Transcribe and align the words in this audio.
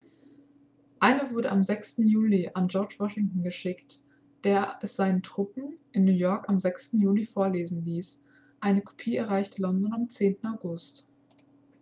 eine 0.99 1.29
wurde 1.29 1.51
am 1.51 1.63
6. 1.63 1.97
juli 1.99 2.49
an 2.55 2.67
george 2.69 2.95
washington 2.97 3.43
geschickt 3.43 4.01
der 4.43 4.79
es 4.81 4.95
seinen 4.95 5.21
truppen 5.21 5.77
in 5.91 6.05
new 6.05 6.11
york 6.15 6.49
am 6.49 6.57
9. 6.57 6.73
juli 6.93 7.23
vorlesen 7.27 7.85
ließ 7.85 8.25
eine 8.61 8.81
kopie 8.81 9.15
erreichte 9.17 9.61
london 9.61 9.93
am 9.93 10.09
10. 10.09 10.43
august 10.47 11.07